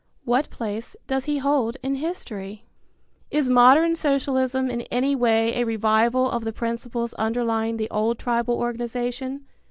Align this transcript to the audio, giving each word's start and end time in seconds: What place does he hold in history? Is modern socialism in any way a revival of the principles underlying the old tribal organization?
What 0.23 0.49
place 0.49 0.95
does 1.05 1.25
he 1.25 1.37
hold 1.37 1.77
in 1.83 1.93
history? 1.93 2.65
Is 3.29 3.51
modern 3.51 3.95
socialism 3.95 4.67
in 4.67 4.81
any 4.89 5.15
way 5.15 5.53
a 5.53 5.63
revival 5.63 6.27
of 6.27 6.43
the 6.43 6.51
principles 6.51 7.13
underlying 7.19 7.77
the 7.77 7.87
old 7.91 8.17
tribal 8.17 8.55
organization? 8.57 9.45